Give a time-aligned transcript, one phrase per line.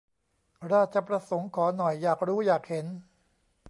[0.71, 2.85] ราชประสงค์ขอ หน่อย อยากรู้อยากเห็น